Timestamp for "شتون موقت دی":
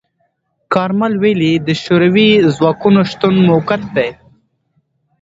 3.11-4.09